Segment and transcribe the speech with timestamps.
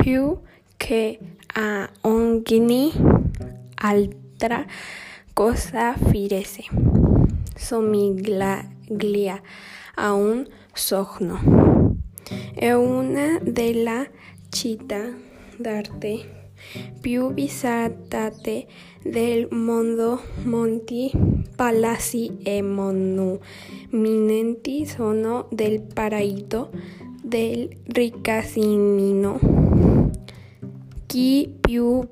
[0.00, 0.36] più
[0.78, 1.18] che
[1.54, 2.90] a ogni
[3.74, 4.64] altra
[5.34, 6.64] cosa firese
[7.54, 8.64] somiglia
[9.96, 11.98] a un sogno.
[12.54, 14.10] È una delle
[14.48, 15.12] città
[15.56, 16.38] d'arte
[17.00, 18.66] più visitate
[19.02, 21.10] del mondo, molti
[21.54, 23.46] palazzi e monumenti
[24.86, 26.70] sono del paraíso
[27.22, 29.69] del ricasinino.
[31.06, 32.06] Chi più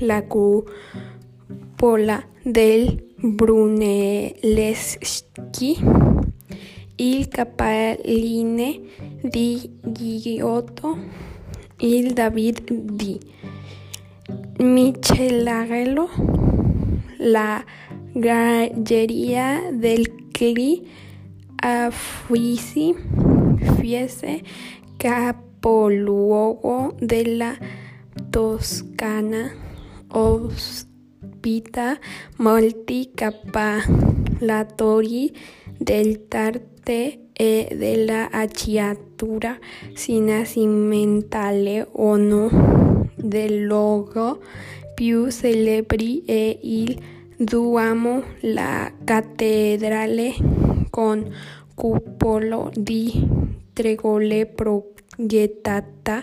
[0.00, 5.78] la cupola del Brunelleschi,
[6.96, 8.80] il capaline
[9.20, 10.98] di Giotto,
[11.78, 13.18] il David di
[14.58, 16.10] Michelangelo,
[17.18, 17.64] la
[18.12, 20.86] galleria del Cli
[21.64, 22.94] Uffizi,
[23.76, 24.42] Fiese,
[25.62, 27.56] capoluogo della
[28.30, 29.48] Toscana,
[30.08, 31.96] ospita
[32.38, 35.32] molti capolatori
[35.78, 39.56] dell'arte e della acciatura
[40.04, 44.42] rinascimentale uno del luogo
[44.96, 47.00] più celebri è il
[47.36, 50.34] Duomo, la cattedrale
[50.90, 51.32] con
[51.74, 53.12] cupolo di
[53.72, 54.46] tregole
[55.16, 56.22] progettata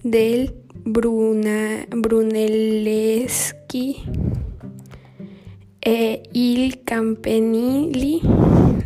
[0.00, 4.02] del Bruna, Brunelleschi
[5.78, 8.18] e il campanile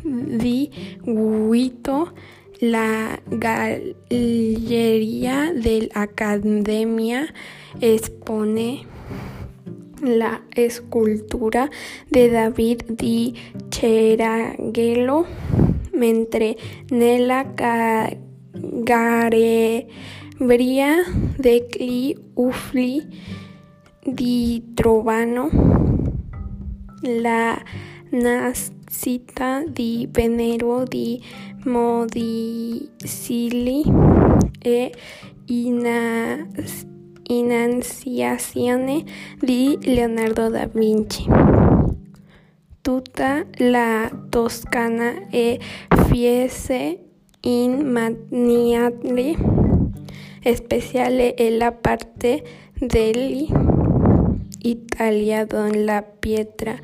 [0.02, 0.68] di
[1.02, 2.12] Guido,
[2.60, 3.90] la galleria
[5.54, 7.26] dell'Accademia
[7.78, 8.86] espone
[10.02, 11.68] la escultura
[12.08, 15.26] de David di Ceraghello,
[15.92, 16.56] mentre
[16.88, 17.52] nella
[18.52, 19.84] galleria
[21.36, 23.08] degli Uffizi
[24.02, 25.48] di Trovanno
[27.02, 27.60] la
[28.10, 31.22] nascita di Venero di
[31.64, 32.98] Modisilli
[34.58, 34.92] e
[37.26, 39.04] Innanziazione
[39.38, 41.26] di Leonardo da Vinci.
[42.80, 45.58] Tutta la Toscana è
[46.08, 47.09] fiese
[47.40, 49.34] immaniale,
[50.54, 52.42] speciale è la parte
[52.74, 53.54] dell'Italia
[55.44, 56.76] dove la pietra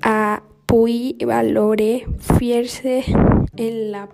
[0.00, 3.02] ha più valore, fiese
[3.54, 4.08] è la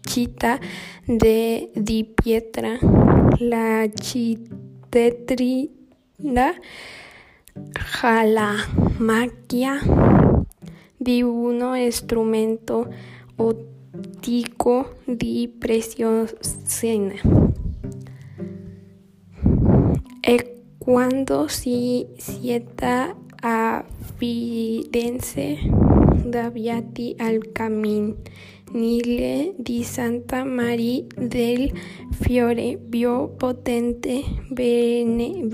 [0.00, 0.58] città
[1.04, 2.78] de, di pietra,
[3.38, 5.70] la cittadina
[8.24, 8.54] la
[8.98, 9.78] macchia
[10.96, 12.92] di uno strumento
[14.02, 17.20] ottico di precisione.
[20.20, 23.84] E quando si siete a
[24.16, 25.58] Firenze
[26.24, 31.72] davanti al camminile di Santa Maria del
[32.10, 35.46] Fiore vio potente bene,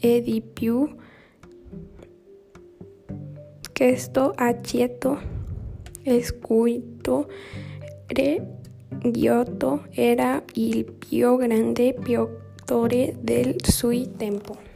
[0.00, 0.88] e di più
[3.72, 5.43] questo architetto
[6.22, 7.26] scultore
[9.02, 14.73] Giotto era il più grande pittore del suo tempo.